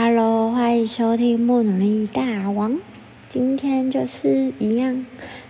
[0.00, 2.74] Hello，欢迎收听《木能力大王》。
[3.28, 5.04] 今天就是一样，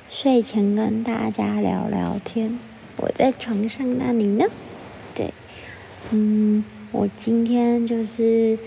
[0.08, 2.58] 睡前跟大家聊聊天。
[2.96, 4.46] 我在床上，那你呢？
[5.14, 5.34] 对，
[6.12, 8.58] 嗯，我今天就是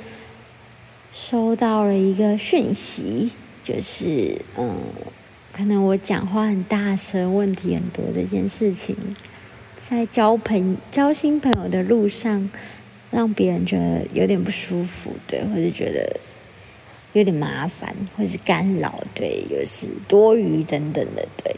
[1.12, 3.32] 收到了一个讯息，
[3.64, 4.76] 就是嗯，
[5.52, 8.96] 可能我讲话很大声，问题很多这件事情，
[9.76, 12.52] 在交朋交新朋友的路上。
[13.12, 16.18] 让别人觉得有点不舒服，对，或者觉得
[17.12, 21.54] 有点麻烦，或是干扰，对，又是多余等等的，对。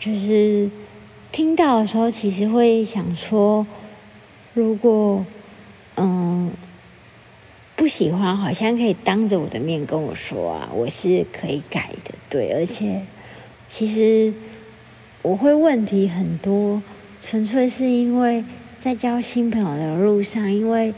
[0.00, 0.70] 就是
[1.30, 3.66] 听到的时候，其实会想说，
[4.54, 5.26] 如果
[5.96, 6.50] 嗯
[7.76, 12.52] 不喜欢，好像可以当着我的面跟我说啊，我是可以改的，对。
[12.52, 13.02] 而且
[13.66, 14.32] 其实
[15.20, 16.80] 我会问题很多，
[17.20, 18.42] 纯粹是因为。
[18.78, 20.94] 在交新朋友的路上，因为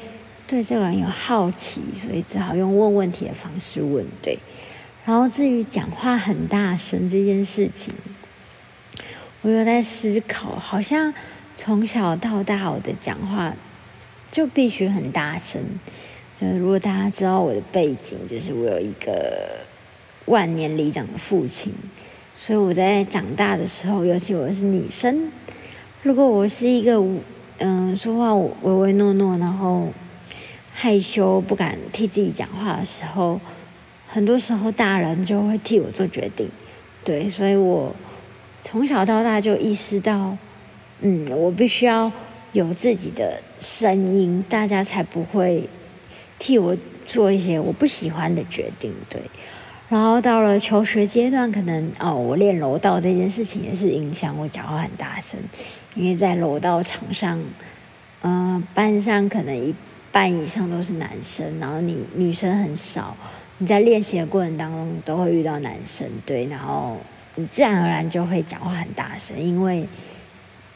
[0.47, 4.05] 对这个人有好奇，所以只好用问问题的方式问。
[4.20, 4.39] 对，
[5.06, 7.95] 然后至于讲话很大声这件事情，
[9.41, 11.14] 我有在思考，好像
[11.55, 13.56] 从小到大我的讲话
[14.31, 15.62] 就必须很大声。
[16.39, 19.64] 就是如果大家知道我的背景，就是我有一个
[20.27, 21.73] 万年里长的父亲，
[22.34, 25.33] 所以我在长大的时候，尤其我是女生，
[26.03, 27.03] 如果我是一个。
[27.62, 29.89] 嗯，说话唯唯诺诺，然后
[30.72, 33.39] 害羞不敢替自己讲话的时候，
[34.08, 36.48] 很多时候大人就会替我做决定，
[37.05, 37.94] 对，所以我
[38.62, 40.36] 从小到大就意识到，
[41.00, 42.11] 嗯，我必须要
[42.52, 45.69] 有自己的声音，大家才不会
[46.39, 46.74] 替我
[47.05, 49.20] 做一些我不喜欢的决定，对。
[49.91, 55.41] 然后到了求学阶段，可能哦，我练柔道这件事情也是影响我讲话很大声，
[55.96, 57.42] 因为在柔道场上，
[58.22, 59.74] 嗯，班上可能一
[60.12, 63.16] 半以上都是男生，然后你女生很少，
[63.58, 66.96] 你在练习的过程当中都会遇到男生，对，然后
[67.34, 69.89] 你自然而然就会讲话很大声，因为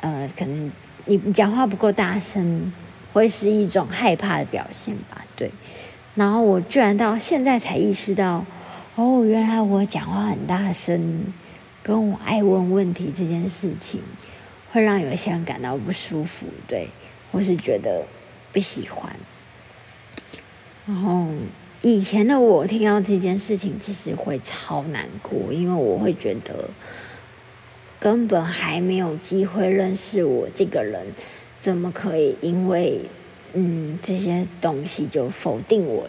[0.00, 0.72] 呃，可能
[1.04, 2.72] 你你讲话不够大声，
[3.12, 5.52] 会是一种害怕的表现吧，对。
[6.16, 8.44] 然后我居然到现在才意识到。
[8.96, 11.24] 哦，原来我讲话很大声，
[11.82, 14.00] 跟我爱问问题这件事情，
[14.70, 16.88] 会让有些人感到不舒服，对，
[17.32, 18.06] 或是觉得
[18.52, 19.16] 不喜欢。
[20.86, 21.26] 然后
[21.82, 26.70] 以前的我听到这件事情，其实会超难过，因为我会觉得
[27.98, 31.04] 根本还没有机会认识我这个人，
[31.58, 33.00] 怎么可以因为
[33.54, 36.08] 嗯这些东西就否定我？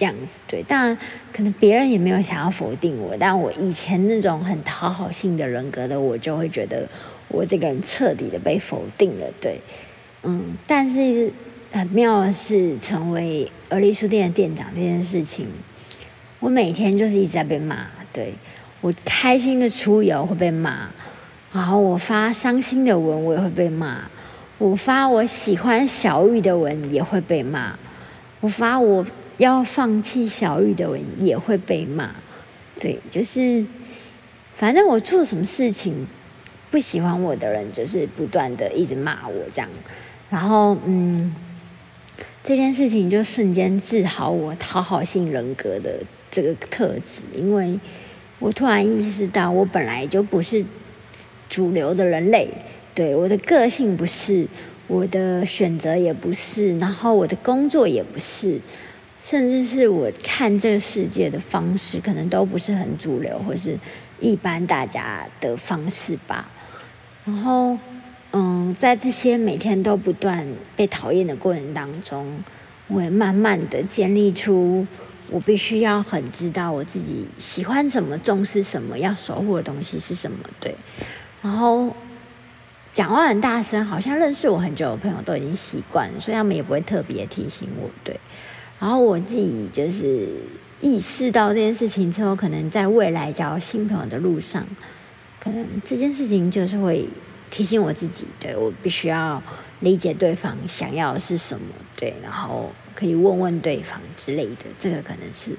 [0.00, 0.96] 这样子对，当然
[1.30, 6.88] 可能别人也没有想要否定我，但我以前那种很讨好性的人格的我，就会觉得
[7.28, 9.26] 我这个人彻底的被否定了。
[9.42, 9.60] 对，
[10.22, 11.30] 嗯，但是
[11.70, 15.46] 很妙的是，成为而立书店的店长这件事情，
[16.38, 17.86] 我每天就是一直在被骂。
[18.10, 18.32] 对
[18.80, 20.88] 我开心的出游会被骂，
[21.52, 23.98] 然后我发伤心的文我也会被骂，
[24.56, 27.78] 我发我喜欢小玉的文也会被骂，
[28.40, 29.04] 我发我。
[29.40, 32.14] 要放弃小玉的人也会被骂，
[32.78, 33.64] 对，就是
[34.54, 36.06] 反正我做什么事情
[36.70, 39.70] 不喜欢我的人，就是不断的一直骂我这样，
[40.28, 41.34] 然后嗯，
[42.42, 47.80] 这件事情就瞬间治好我讨好性人格的这个特质，因为
[48.40, 50.62] 我突然意识到，我本来就不是
[51.48, 52.50] 主流的人类，
[52.94, 54.46] 对，我的个性不是，
[54.86, 58.60] 我的选择也不是，然后我的工作也不是。
[59.20, 63.78] 甚至是我看这个世界的方式，可能都不是很主流，或是
[64.18, 66.50] 一般大家的方式吧。
[67.26, 67.76] 然后，
[68.32, 72.42] 嗯，在这些每天都不断被讨厌的过程当中，
[72.88, 74.86] 我也慢慢的建立出
[75.30, 80.38] 我必须要很知道我自己喜欢什么、重视什么、要守护的东西是什么。
[80.58, 80.74] 对，
[81.42, 81.94] 然后
[82.94, 87.90] 讲话很大声，好像认识我很久的朋友都已经习惯，所以他们也不会特别提醒我。
[88.02, 88.18] 对。
[88.80, 90.28] 然后我自己就是
[90.80, 94.66] 意识到这件事情之后，可能在未来交新朋友的路上，
[95.38, 97.06] 可能这件事情就是会
[97.50, 99.42] 提醒我自己，对我必须要
[99.80, 104.64] 理解对方想要的是什么，对，然后可以问问对方之类的。
[104.78, 105.50] 这个可能是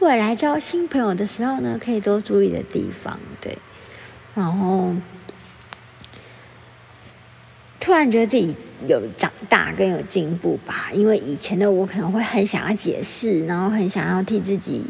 [0.00, 3.56] 未来交新朋友的时候呢，可以多注意的地方，对。
[4.34, 4.92] 然后
[7.86, 8.52] 突然觉得自己。
[8.86, 14.84] 有长大更有进步吧，因为以前的我可能会很想要解释，然后很想要替自己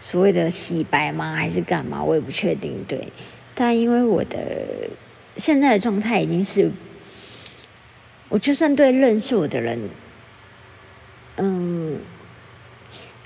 [0.00, 2.02] 所谓的洗白吗，还是干嘛？
[2.02, 2.82] 我也不确定。
[2.88, 3.12] 对，
[3.54, 4.90] 但因为我的
[5.36, 6.72] 现在的状态已经是，
[8.28, 9.78] 我就算对认识我的人，
[11.36, 12.00] 嗯，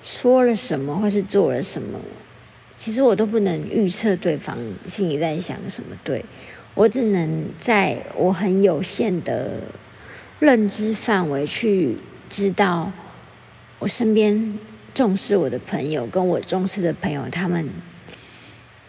[0.02, 1.98] 说了什么或是做了什么，
[2.76, 5.96] 其实我都不能预测对方心里在想什么。
[6.04, 6.22] 对
[6.76, 9.62] 我只能在我很有限的
[10.38, 11.96] 认知范围去
[12.28, 12.92] 知道
[13.78, 14.58] 我身边
[14.94, 17.68] 重视我的朋友跟我重视的朋友他们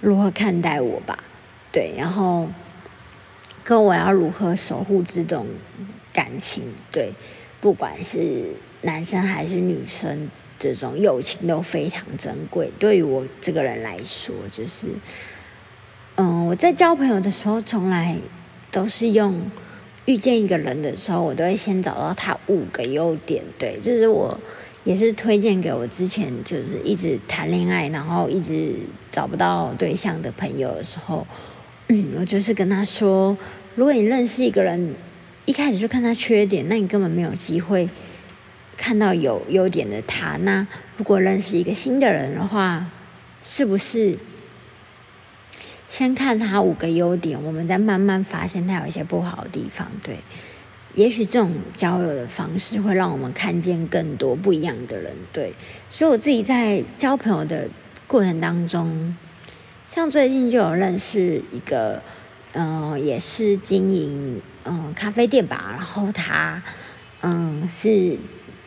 [0.02, 1.18] 如何看待我吧。
[1.72, 2.50] 对，然后
[3.64, 5.48] 跟我要如何守护这种
[6.14, 6.64] 感情。
[6.92, 7.12] 对，
[7.62, 8.52] 不管是
[8.82, 10.30] 男生还是女生。
[10.60, 12.72] 这种友情都非常珍贵。
[12.80, 14.88] 对于我这个人来说，就是，
[16.20, 18.18] 嗯，我在交朋友的时候，从来
[18.72, 19.40] 都是用
[20.06, 23.44] 遇见一个人的时候，我都会先找到他五个优点。
[23.60, 24.36] 对，这是我
[24.84, 28.74] 也是推荐给我之前就是一直谈恋爱，然后一直
[29.12, 31.28] 找不到对象的朋友的时候，
[31.90, 33.38] 嗯，我就是跟他说，
[33.76, 34.96] 如果你认识一个人，
[35.46, 37.88] 一开始就看他缺点，那你根本没有机会。
[38.76, 40.66] 看到有优点的他，那
[40.98, 42.88] 如果认识一个新的人的话，
[43.44, 44.18] 是不是
[45.90, 49.90] 先看他五个优点，我们再慢慢发现他有一些不好的地方？
[50.04, 50.20] 对，
[50.94, 55.14] 也许这种交友的方式会让我们看见更多不一样的人。
[55.32, 55.54] 对，
[55.90, 57.68] 所以我自己在交朋友的
[58.06, 59.16] 过程当中，
[59.88, 62.02] 像最近就有认识一个，
[62.54, 66.62] 嗯，也是经营嗯咖啡店吧，然后他
[67.22, 68.18] 嗯是。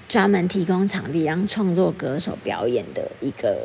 [0.09, 3.57] 专门提供场地让创作歌手表演的一个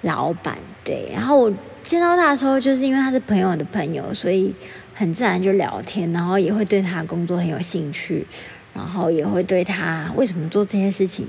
[0.00, 1.08] 老板，对。
[1.12, 1.48] 然后
[1.86, 4.52] 见到他的时候，就是因为他是朋友的朋友，所以
[4.92, 8.26] 很自然就聊天，然后也会对他工作很有兴趣，
[8.74, 11.24] 然后也会对他为什么做这些事情，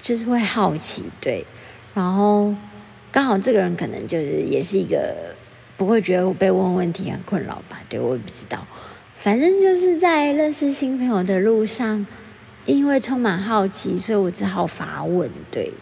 [0.00, 1.46] 就是会好奇，对。
[1.94, 2.52] 然后
[3.12, 5.14] 刚好这个人可能就是也是一个
[5.76, 8.66] 不会觉得我被问问题很困扰吧，对我也不知道。
[9.16, 12.04] 反正就是在认识新朋友的路上。
[12.66, 15.30] 因为充满好奇，所以我只好发问。
[15.50, 15.72] 对，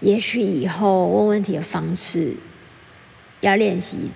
[0.00, 2.34] 也许以后问问题的方式
[3.40, 4.10] 要练习，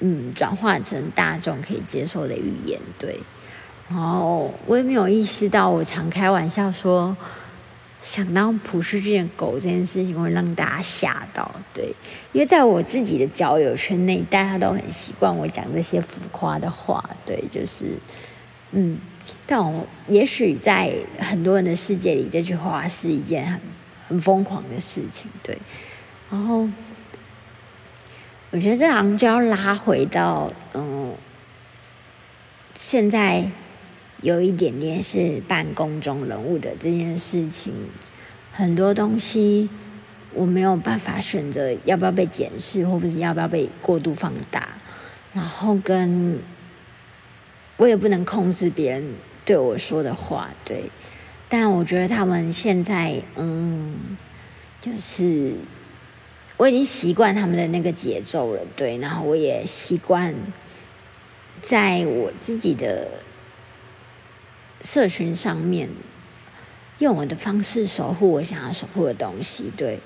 [0.00, 2.80] 嗯，转化成大众可以接受的语言。
[2.98, 3.18] 对，
[3.88, 7.16] 然后我也没有意识到，我常开玩笑说
[8.02, 11.50] 想当普世界的狗这件事情会让大家吓到。
[11.72, 11.94] 对，
[12.32, 17.02] 因为在我自己的交友圈内，大家都很习惯我讲这些浮夸的话。
[17.24, 17.98] 对，就是
[18.72, 18.98] 嗯。
[19.46, 23.58] 但我也许在很多人的世界里，这句话是一件很
[24.06, 25.56] 很疯狂的事情，对。
[26.30, 26.68] 然后
[28.54, 31.12] 我觉得这行就要拉回到，嗯，
[32.72, 33.50] 现在
[34.22, 37.74] 有一点点是办公中人物的这件事情，
[38.52, 39.68] 很多东西
[40.32, 44.68] 我没有办法选择要不要被检视，或不是要不要被过度放大，
[45.32, 46.38] 然后跟。
[47.76, 49.04] 我也不能控制别人
[49.44, 50.84] 对我说的话，对。
[51.48, 54.16] 但我觉得他们现在，嗯，
[54.80, 55.54] 就是
[56.56, 58.98] 我已经习惯他们的那个节奏了，对。
[58.98, 60.34] 然后我也习惯
[61.60, 63.08] 在我自己的
[64.80, 65.88] 社群上面
[66.98, 69.98] 用我的方式守护我想要守护的东西，对。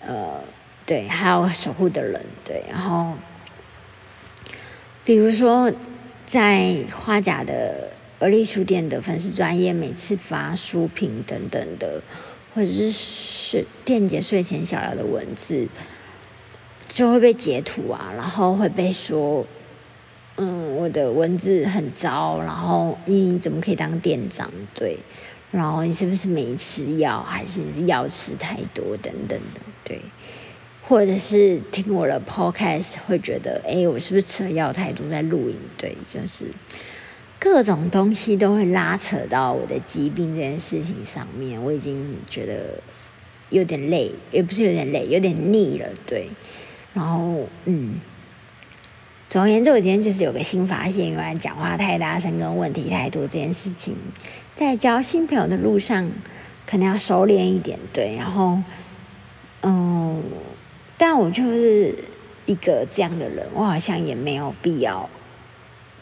[0.00, 0.40] 呃，
[0.84, 2.64] 对，还有守护的人，对。
[2.70, 3.14] 然后，
[5.04, 5.72] 比如说。
[6.26, 12.02] 在花甲的而立书店的粉丝专业，每次发书评等等的，
[12.54, 15.66] 或者是睡电解睡前小聊的文字，
[16.88, 19.44] 就会被截图啊，然后会被说，
[20.36, 24.50] 嗯，我的文字很糟，然后你怎么可以当店长？
[24.74, 24.98] 对，
[25.50, 29.60] 然后你是不是没吃药，还是药吃太多等等的？
[29.82, 30.00] 对。
[30.86, 35.56] 或者是听我的 podcast 会觉得，哎，我是不是吃了药太多在录影？
[35.78, 36.44] 对，就是
[37.38, 41.62] 各种东西都会拉扯到我的疾病这件事情上面。
[41.62, 42.80] 我已经觉得
[43.50, 45.88] 有点累，也不是有点累，有点腻了。
[46.06, 46.28] 对，
[46.92, 48.00] 然后嗯，
[49.28, 53.96] 总而言之，我今天就是有个新发现，原来讲话太大声跟问题太多这件事情，
[54.56, 56.10] 在交新朋友的路上
[56.66, 57.78] 可能要收敛一点。
[57.92, 58.58] 对，然后
[59.62, 60.22] 嗯。
[60.96, 61.92] 但我就是
[62.46, 65.10] 一个这样的人，我好像也没有必要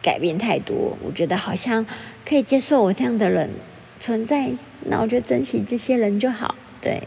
[0.02, 0.99] 改变太多。
[1.02, 1.87] 我觉得好像
[2.26, 3.49] 可以接受我这样的人
[4.00, 4.50] 存在，
[4.85, 6.54] 那我就珍惜这些人就好。
[6.80, 7.06] 对，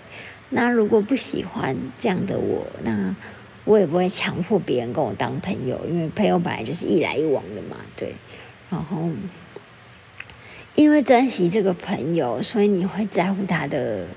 [0.49, 3.15] 那如果不喜欢这样的我，那
[3.65, 7.77] 我也不会强迫别人跟我当朋友，因为朋友本来就是一来一往的嘛。
[7.95, 8.15] 对，
[8.69, 9.09] 然后
[10.73, 14.07] 因为珍惜这个朋友，所以你会在乎他的。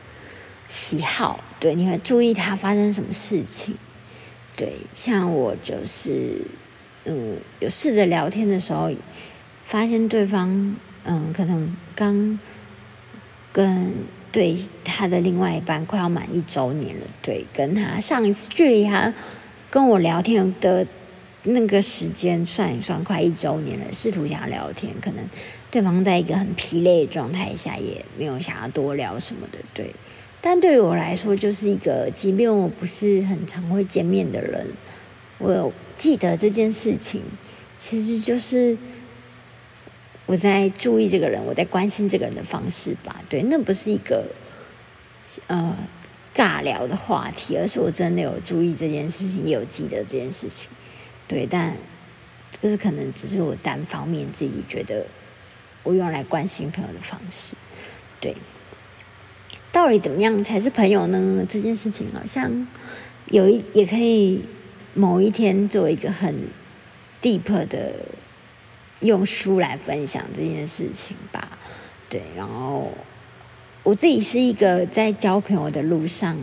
[0.70, 3.74] 喜好对，你会注意他发生什么事情。
[4.54, 6.42] 对，像我就是，
[7.08, 8.90] 嗯，有试着聊天的时候，
[9.64, 12.38] 发现对方，嗯，可能刚
[13.52, 13.92] 跟
[14.30, 19.12] 对他的另外一半快要满一周年了，对，跟他上一次距离他
[19.70, 20.86] 跟我聊天的
[21.44, 23.92] 那个时间算一算，快一周年了。
[23.92, 25.24] 试图想要聊天，可能
[25.70, 29.94] 对方在一个很疲累的状态下，也没有想要多聊什么的，对。
[30.40, 34.68] 但对于我来说，就是一个，即便我不是很常会见面的人，
[35.38, 37.20] 我记得这件事情，
[37.76, 38.78] 其实就是
[40.24, 43.20] 我在注意这个人，我在关心这个人的方式吧。
[43.28, 44.26] 对，那不是一个
[45.48, 45.76] 呃
[46.34, 50.70] 尬聊的话题，而是我真的有注意这件事情，也有记得这件事情。
[51.26, 51.76] 对，但
[52.62, 55.04] 这是可能只是我单方面自己觉得
[55.82, 57.56] 我用来关心朋友的方式，
[58.20, 58.34] 对。
[59.70, 61.44] 到底怎么样才是朋友呢？
[61.46, 62.66] 这件事情好像
[63.26, 64.42] 有一也可以
[64.98, 66.34] 某一天做一个很
[67.22, 67.94] deep 的
[68.98, 71.56] 用书来分享这件事情吧。
[72.10, 72.90] 对，然后
[73.84, 76.36] 我自己是一个在交朋友的路上，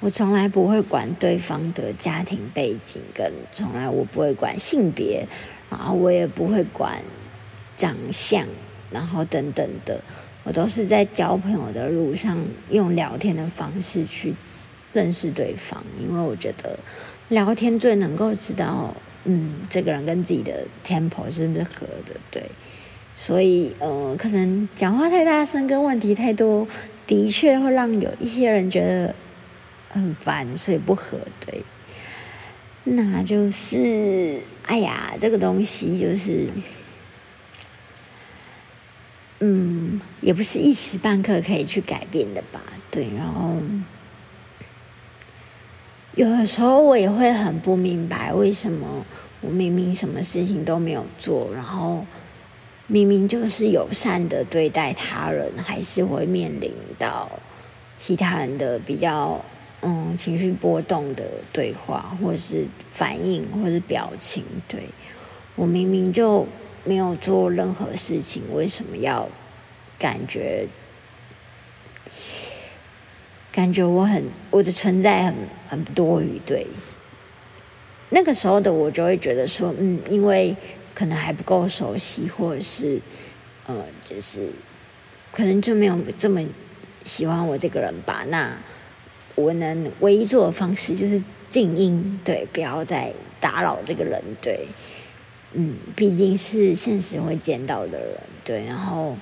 [0.00, 5.24] 我从来不会管对方的家庭背景，跟从来我不会管性别，
[5.70, 7.00] 然后我也不会管
[7.76, 8.44] 长相，
[8.90, 10.02] 然后等等的。
[10.42, 12.36] 我都是在交朋友的路上
[12.70, 14.34] 用聊天的方式去
[14.92, 16.76] 认识对方，因为我觉得
[17.32, 22.50] 聊天最能够知道，嗯，这个人跟自己的 tempo 是不是合的，对。
[23.14, 26.68] 所以，呃，可能讲话太大声跟问题太多，
[27.06, 29.14] 的确会让有一些人觉得
[29.88, 31.64] 很烦，所以不合，对。
[32.84, 36.48] 那就是，哎呀，这个东西就是。
[39.44, 42.60] 嗯，也不是一时半刻可以去改变的吧？
[42.92, 43.56] 对，然后
[46.14, 48.86] 有的时候我也会很不明白，为什么
[49.40, 52.04] 我明明什么事情都没有做，然后
[52.86, 57.30] 明明就是友善的对待他人，还是会面临到
[57.96, 59.40] 其他人的比较
[59.80, 64.44] 嗯情绪波动的对话，或是反应，或是表情。
[64.68, 64.80] 对
[65.54, 66.46] 我明明就。
[66.84, 69.28] 没有做任何事情，为什么要
[70.00, 70.66] 感觉
[73.52, 75.34] 感觉我很我的存在很
[75.68, 76.40] 很多余？
[76.46, 76.66] 对，
[78.08, 80.56] 那个时候的我就会觉得说，嗯，因为
[80.94, 82.98] 可能还不够熟悉，或者是
[83.66, 84.48] 呃，就是
[85.30, 86.42] 可能就没有这么
[87.04, 88.24] 喜欢我这个人吧。
[88.28, 88.56] 那
[89.34, 94.66] 我能唯一做的方式就是静音，对，不要再打扰这个人，对。
[95.54, 99.14] 嗯，毕竟是现实会见到的人，对，然后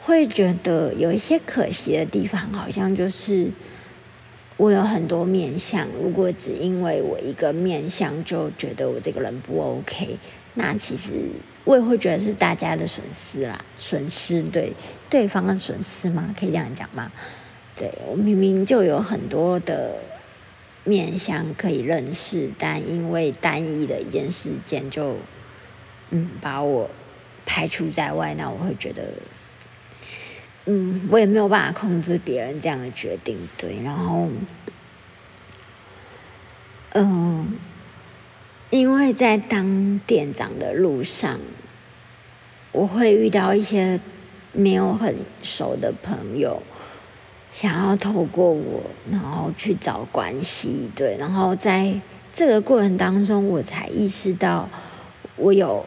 [0.00, 3.50] 会觉得有一些可惜的地方，好像就是
[4.56, 10.18] 我有很多面相，如果只因为我一个面相就觉得我这个人不 OK，
[10.54, 11.12] 那其实
[11.64, 14.72] 我也会觉得是大家的损失啦，损失对
[15.08, 16.34] 对方的损失吗？
[16.38, 17.10] 可以这样讲吗？
[17.76, 19.96] 对我明明就有很多的。
[20.82, 25.14] 面相可以认识，但因为单一的一件事件，就
[26.08, 26.88] 嗯把我
[27.44, 29.12] 排除在外，那我会觉得，
[30.66, 34.28] 嗯，我也没有办法控制别人这样的决定，对，然后，
[36.92, 37.54] 嗯，
[38.70, 41.38] 因为在当店长的路上，
[42.72, 44.00] 我会遇到一些
[44.52, 46.62] 没有很熟的朋友。
[47.52, 51.92] 想要透过我，然后去找关系，对，然后在
[52.32, 54.68] 这个过程当中，我才意识到，
[55.34, 55.84] 我有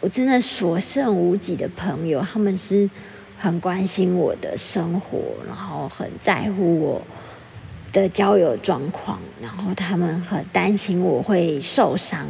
[0.00, 2.88] 我真的所剩无几的朋友，他们是
[3.38, 7.02] 很关心我的生活，然后很在乎我
[7.92, 12.26] 的交友状况，然后他们很担心我会受伤，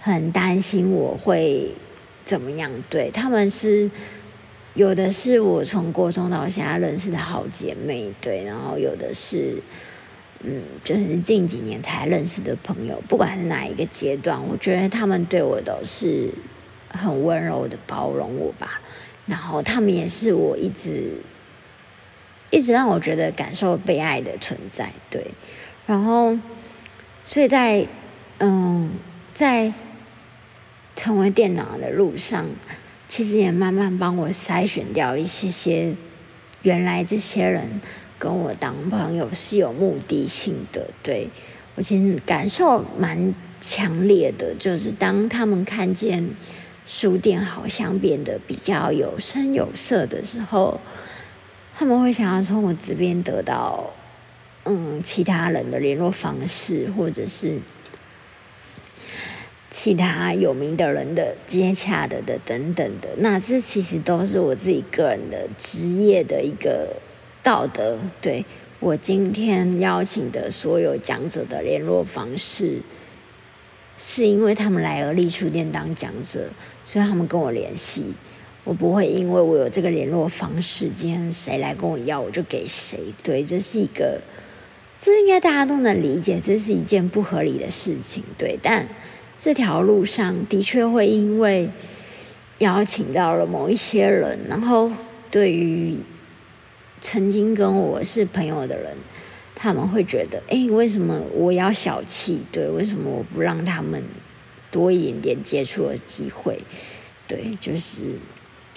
[0.00, 1.72] 很担心我会
[2.24, 3.90] 怎么样，对他们是。
[4.74, 9.62] 有的是我从国中到现在认识的好姐妹，对，然后有的是，
[10.42, 13.00] 嗯，就是近几年才认识的朋友。
[13.08, 16.28] 不管是哪一个阶段，我觉得他们对我都是
[16.88, 18.80] 很温柔的包容我吧。
[19.26, 21.12] 然后他们也是我一直
[22.50, 25.26] 一直让我觉得感受被爱的存在，对。
[25.86, 26.38] 然后，
[27.24, 27.86] 所以在
[28.38, 28.90] 嗯，
[29.32, 29.72] 在
[30.96, 32.46] 成为电脑的路上。
[33.06, 35.94] 其实也慢慢帮我筛选掉一些些，
[36.62, 37.80] 原来这些人
[38.18, 40.88] 跟我当朋友是有目的性的。
[41.00, 41.28] 对
[41.76, 46.28] 我其实感受蛮强烈的，就是当他们看见
[46.86, 50.80] 书店好像变得比较有声有色的时候，
[51.76, 53.90] 他们会想要从我这边得到
[54.64, 57.58] 嗯其他人的联络方式，或者是。
[59.76, 66.94] 其他有名的人的接洽的的等等的，那这其实都是我自己个人的职业的一个
[67.42, 67.98] 道德。
[68.20, 68.46] 对
[68.78, 72.82] 我今天邀请的所有讲者的联络方式，
[73.98, 76.48] 是因为他们来而立书店当讲者，
[76.86, 78.14] 所以他们跟我联系。
[78.64, 82.98] 我不会因为我有这个联络方式，今天谁来跟我要，我就给谁。
[83.22, 84.18] 对，这是一个，
[84.98, 88.24] 这应该大家都能理解，这是一件不合理的事情。
[88.38, 88.88] 对，但
[89.36, 91.68] 这条路上的确会因为
[92.58, 94.90] 邀请到了某一些人，然后
[95.30, 95.98] 对于
[97.02, 98.96] 曾经跟我是朋友的人，
[99.54, 102.40] 他们会觉得，哎，为什么我要小气？
[102.50, 104.02] 对，为什么我不让他们
[104.74, 106.60] 多一点点接触的机会？
[107.28, 108.02] 对，就是。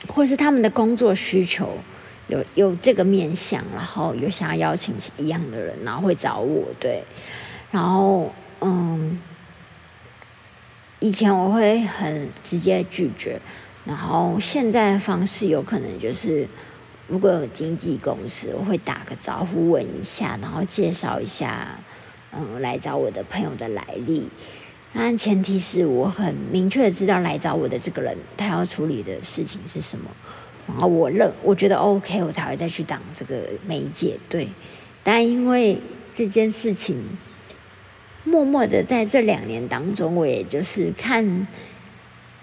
[0.08, 1.76] 或是他们的工作需求
[2.28, 7.04] 有有这个面向，然后有想要邀请一样的人，然后会找我，对，
[7.72, 9.20] 然后嗯，
[11.00, 13.42] 以前我会很直接拒绝，
[13.86, 16.48] 然后现在的方式有可能就是，
[17.08, 21.80] 如果有经纪公司，我会打个招呼问一下，然后介绍一下，
[22.32, 24.30] 嗯，来找我的朋友的来历。
[25.00, 30.10] 但前提是我很明确的知道来找我的这个人他要处理的事情是什么，
[30.68, 34.18] 然后我认我觉得 OK，我才会再去当这个媒介。
[34.28, 34.50] 对，
[35.04, 35.80] 但因为
[36.12, 36.98] 这件事情，
[38.24, 41.48] 默默的在这两年当中，我也就是看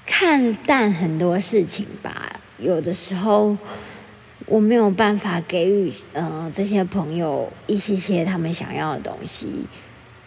[0.06, 2.40] 看淡很多事情吧。
[2.58, 3.58] 有的时候
[4.46, 9.66] 我没有办法给予呃这些朋友一些些他们想要的东西。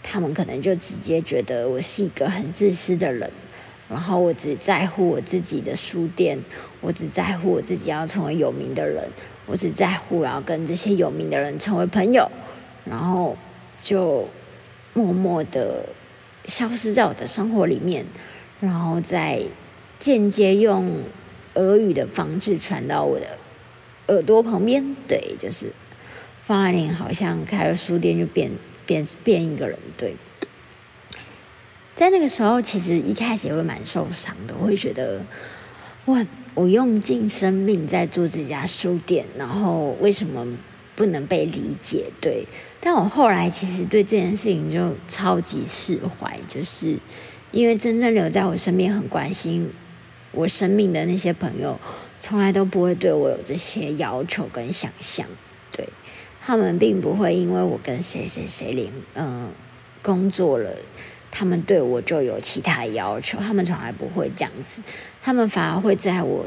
[0.10, 3.30] 他们可能就直接觉得我是一个很自私的人，
[3.90, 6.40] 然后我只在乎我自己的书店，
[6.80, 9.06] 我只在乎我自己要成为有名的人，
[9.46, 12.32] 我只在乎要跟这些有名的人成为朋友，
[12.86, 13.36] 然后
[13.84, 14.28] 就
[14.94, 15.86] 默默的
[16.46, 18.06] 消失在我的生活里面，
[18.62, 19.42] 然后再
[20.00, 21.04] 间接用
[21.56, 23.38] 俄语的方式传到我的
[24.08, 25.74] 耳朵旁边，对，就是
[26.42, 28.50] 方爱玲好像开了书店就变。
[28.88, 30.16] 变变一个人，对，
[31.94, 34.56] 在那个时候，其实一开始也会蛮受伤的。
[34.60, 35.22] 我会觉得，
[36.06, 40.48] 我我用尽生命在做这家书店，然后为什么
[40.96, 42.06] 不能被理解？
[42.20, 42.48] 对，
[42.80, 46.98] 但我后来其实对这件事情就超级释怀，就是
[47.52, 49.70] 因为真正留在我身边、很关心
[50.32, 51.80] 我生命的那些朋友，
[52.20, 55.28] 从来都不会对我有这些要求跟想象，
[56.48, 59.52] 他们并不会因为我跟谁谁谁连嗯
[60.02, 60.78] 工作了，
[61.30, 63.38] 他们对我就有其他要求。
[63.40, 64.82] 他们从来不会这样子，
[65.22, 66.46] 他们反而会在我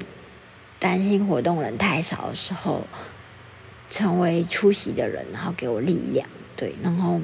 [0.78, 2.86] 担心活动人太少的时候，
[3.90, 6.26] 成为出席的人，然后给我力量。
[6.56, 7.20] 对，然后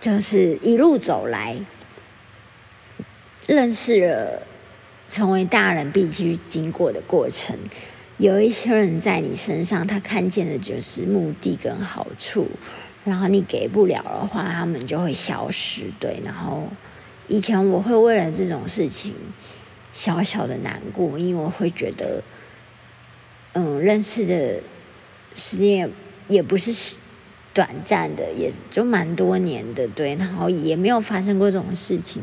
[0.00, 1.58] 就是一路走来，
[3.48, 4.42] 认识了
[5.08, 7.58] 成为大人必须经过的过程。
[8.20, 12.46] 有一些人在你身上，他看见的就是目的跟好处，
[13.02, 15.84] 然后你给不了的话，他们就会消失。
[15.98, 16.68] 对，然后
[17.28, 19.14] 以前我会为了这种事情
[19.90, 22.22] 小小的难过，因为我会觉得，
[23.54, 24.60] 嗯，认识的
[25.34, 25.90] 时间
[26.28, 26.98] 也不是
[27.54, 32.20] 短暂的，也就蛮多年的，对，然后也没有发生过这种事情，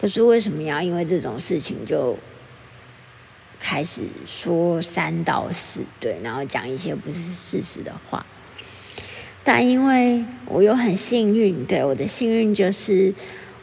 [0.00, 2.16] 可是为什么要因为这种事情就？
[3.58, 8.24] 开始说三道四，对，然后讲一些不是事实的话。
[9.42, 13.14] 但因为我又很幸运，对我的幸运就是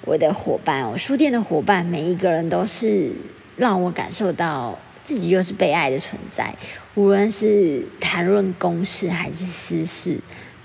[0.05, 3.11] 我的伙伴，我书店的伙伴，每一个人都是
[3.57, 6.55] 让我感受到自己就是被爱的存在。
[6.95, 10.19] 无论是谈论公事还是私事，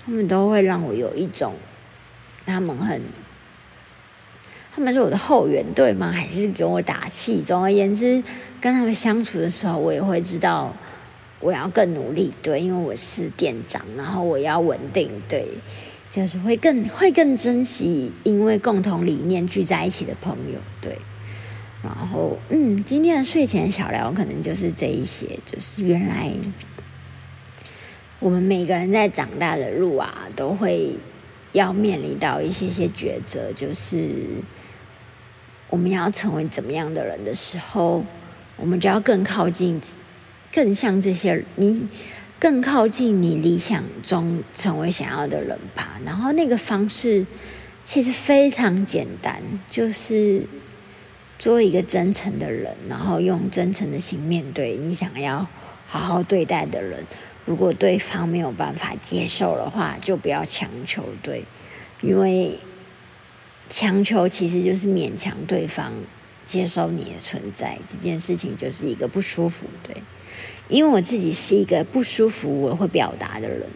[0.05, 1.55] 他们都会让我有一种
[2.45, 3.01] 他们很。
[4.79, 6.09] 他们是我的后援队吗？
[6.09, 7.41] 还是给我打气？
[7.41, 8.23] 总而言之，
[8.61, 10.73] 跟他们相处的时候，我也会知道
[11.41, 15.45] 我要更努力，对，因为我是店长，然后我要稳定，对，
[16.09, 20.97] 就是会更会更珍惜，因为共同理念聚在一起的朋友，对。
[21.83, 26.31] 然后，嗯，今天的睡前小聊可能就是这一些，就是原来
[28.21, 30.95] 我们每个人在长大的路啊，都会
[31.51, 34.15] 要面临到一些些抉择，就是。
[35.69, 38.03] 我们要成为怎么样的人的时候，
[38.57, 39.79] 我们就要更靠近，
[40.51, 41.87] 更像这些你，
[42.39, 45.99] 更靠近你理想中成为想要的人吧。
[46.03, 47.23] 然后那个方式
[47.83, 50.47] 其实非常简单，就是
[51.37, 55.45] 做一个真诚的人，然后用真诚的心面对你想要
[55.85, 57.05] 好好对待的人。
[57.45, 61.45] 如果对方没有办法接受的话，就不要强求，对，
[62.01, 62.59] 因为。
[63.69, 65.93] 强求其实就是勉强对方
[66.43, 69.67] 接受你的存在，这件事情就是一个不舒服。
[69.83, 69.95] 对，
[70.67, 73.67] 因为我自己是一个不舒服我会表达的人，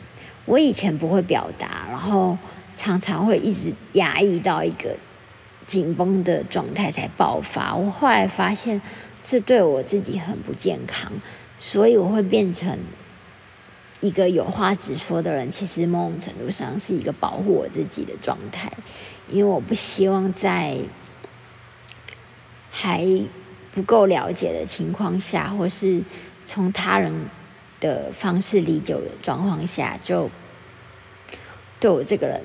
[0.45, 2.37] 我以前不会表达，然后
[2.75, 4.95] 常常会一直压抑到一个
[5.67, 7.75] 紧绷的状态才爆发。
[7.75, 8.81] 我后来发现
[9.21, 11.11] 是对我自己很不健康，
[11.59, 12.77] 所以我会变成。
[14.01, 18.69] 一个有话直说的人，其实某种程度上是一个保护我自己的状态，
[19.33, 20.77] 因为我不希望在
[22.71, 23.03] 还
[23.71, 26.03] 不够了解的情况下，或是
[26.45, 27.29] 从他人
[27.79, 30.29] 的方式理解的状况下，就
[31.79, 32.41] 对我这个人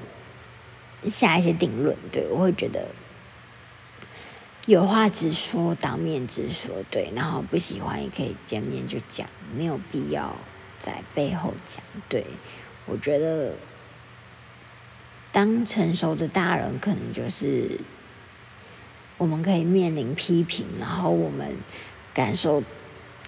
[1.04, 1.96] 下一些定论。
[2.10, 2.88] 对我会觉得
[4.66, 10.34] 有话直说，当面直说，对，然后不喜欢也可以见面就讲，没有必要。
[10.80, 12.24] 在背后讲，对
[12.86, 13.52] 我觉得，
[15.38, 17.78] 当成熟的大人，可能就是
[19.16, 21.56] 我们可以面临批评，然后我们
[22.12, 22.60] 感受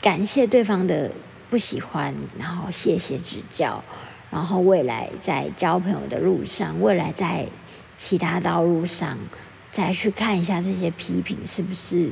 [0.00, 1.12] 感谢对方的
[1.48, 3.84] 不喜欢，然后谢谢指教，
[4.28, 7.46] 然后未来在交朋友的路上，未来在
[7.96, 9.16] 其他道路上，
[9.70, 12.10] 再去看一下这些批评是不是。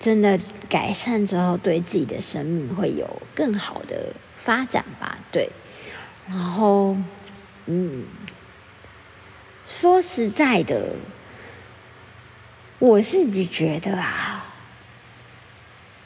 [0.00, 5.18] 真的改善之后，对自己的生命会有更好的发展吧？
[5.30, 5.50] 对，
[6.26, 6.96] 然后，
[7.66, 8.06] 嗯，
[9.66, 10.94] 说实在的，
[12.78, 14.46] 我自己觉得啊，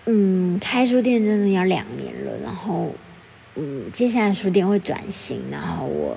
[0.06, 2.92] 嗯，开书店真的要两年了，然后，
[3.54, 6.16] 嗯，接下来书店会转型，然后我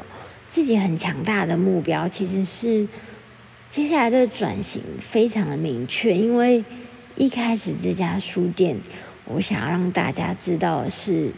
[0.50, 2.88] 自己很强大的目标其实是，
[3.70, 6.64] 接下来这个转型非常的明确，因为。
[7.16, 8.76] 一开始这家书店，
[9.26, 11.32] 我想要让大家知道的是，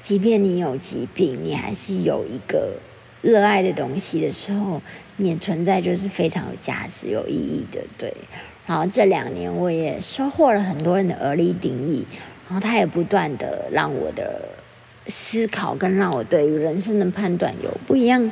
[0.00, 2.80] 即便你有疾病，你还是有一个
[3.22, 4.82] 热爱的东西的时候，
[5.16, 7.80] 你的存在就是非常有价值、有意义的。
[7.96, 8.14] 对。
[8.66, 12.06] 然后这两年我也收获了很多人的耳力定义，
[12.46, 14.42] 然后他也不断的让我的
[15.08, 18.30] 思考跟让我对于人生的判断有不一样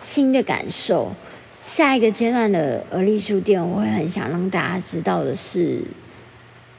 [0.00, 1.12] 新的感受。
[1.58, 5.82] 下一个阶段的而立书店，我会很想让大家知道的是，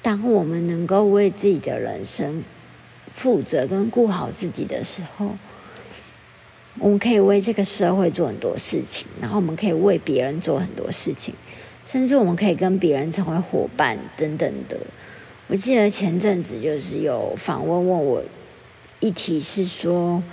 [0.01, 2.43] 当我们能够为自己的人生
[3.13, 5.29] 负责跟顾好自己的时候，
[6.79, 11.33] 我们可以为这个社会做很多事情，然后我们可以为别人做很多事情，
[11.85, 14.77] 甚至我们可以跟别人成为伙伴等等的。
[15.47, 18.23] 我记得前阵子就是有访问问我，
[18.99, 20.23] 一题是说。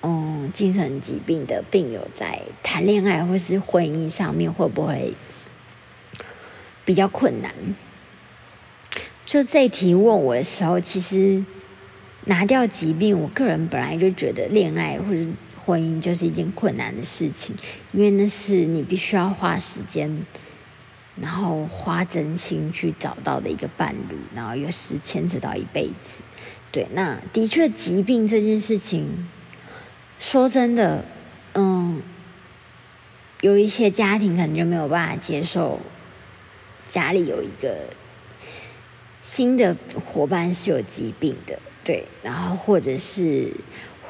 [0.00, 5.12] 嗯，精神疾病的病友在谈恋爱或是婚姻上面会不会
[6.84, 7.52] 比较困难？
[9.26, 11.44] 就这题问我的时候，其实
[12.26, 15.28] 拿掉疾病，我个人本来就觉得恋爱或是
[15.68, 17.54] 婚姻就是一件困难的事情，
[17.92, 20.24] 因为那是你必须要花时间，
[21.20, 26.22] 然后花真心去找到的一个伴侣，然后又是牵扯到一辈子。
[26.72, 29.28] 对，那的确疾病这件事情。
[30.18, 31.04] 说真的，
[31.52, 32.02] 嗯，
[33.42, 35.80] 有一些家庭可能就没有办法接受
[36.88, 37.90] 家里有一个
[39.20, 43.52] 新的伙伴是有疾病的，对，然后或者是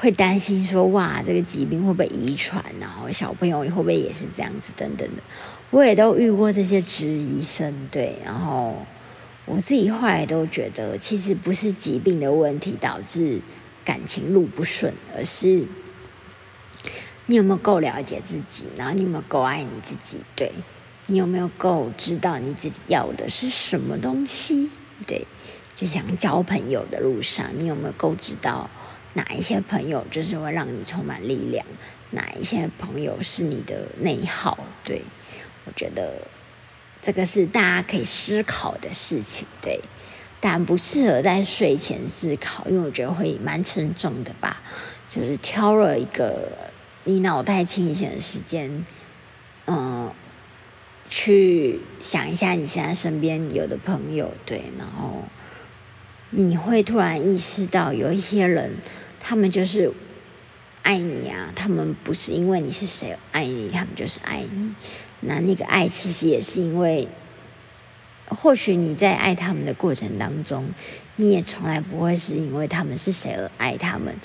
[0.01, 2.63] 会担心说，哇，这个疾病会不会遗传？
[2.79, 4.71] 然后小朋友会不会也是这样子？
[4.77, 5.21] 等等的，
[5.71, 8.85] 我也都遇过这些质疑声，对，然后
[9.43, 13.41] 我自己后来都觉得，其实不是疾病的问题导致
[13.83, 15.67] 感情路不顺，而是。
[17.25, 18.67] 你有没有够了解自己？
[18.77, 20.17] 然后你有没有够爱你自己？
[20.33, 20.49] 对，
[21.07, 24.71] 你有没有够知道你自己要的是什么东西？
[25.05, 25.27] 对，
[25.75, 28.69] 就像交朋友的路上，你有没有够知道
[29.13, 31.65] 哪一些朋友就是会让你充满力量，
[32.11, 34.57] 哪一些朋友是你的内耗？
[34.83, 35.01] 对，
[35.65, 36.27] 我觉得
[37.01, 39.45] 这个是大家可以思考的事情。
[39.61, 39.79] 对，
[40.39, 44.61] 但不适合在睡前思考，因为我觉得会蛮沉重的吧。
[45.09, 46.49] 就是挑了一个。
[47.05, 48.85] 你脑袋清醒的时间，
[49.65, 50.11] 嗯，
[51.09, 55.23] 去想一下你现在身边有的朋友，对，然后
[56.31, 58.71] 你会突然意识到，有一些人，
[59.19, 59.91] 他们就是
[60.83, 64.73] 爱你啊，他们不是因为你是谁爱你，他们就是爱你。
[65.21, 67.07] 那那个爱其实也是因为，
[68.27, 70.69] 或许你在爱他们的过程当中，
[71.15, 74.15] 你也从来不会是因为他们是谁而爱他们。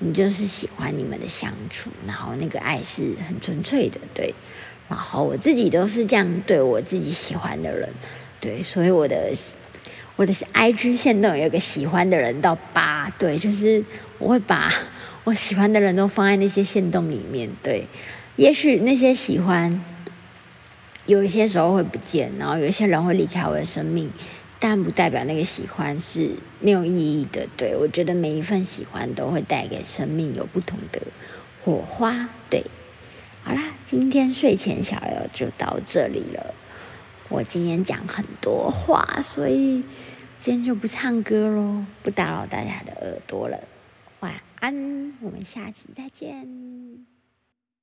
[0.00, 4.34] 你就是喜欢你们的相处，然后那个爱是很纯粹的，对。
[4.86, 7.88] 然后我自己都是这样对我自己喜欢的人，
[8.38, 9.32] 对，所以我的
[10.16, 13.84] 我的是 I G 线动有个喜欢的人到八，对，就是
[14.18, 14.72] 我会把
[15.24, 17.86] 我喜欢的人都放在那些线动里面，对。
[18.36, 19.84] 也许那些喜欢
[21.06, 24.10] 有一些时候会不见，然后有一些人会离开我的生命，
[24.58, 27.46] 但不代表那个喜欢是没有意义的。
[27.56, 31.00] 对我觉得每一份喜欢都会带给生命有不同的
[31.64, 32.28] 火花。
[32.50, 32.64] 对，
[33.42, 36.54] 好啦，今天睡前小聊就到这里了。
[37.34, 39.82] 我今天讲很多话，所以
[40.38, 43.58] 今天就不唱歌喽，不打扰大家的耳朵了。
[44.20, 47.04] 晚安，我们下期再见。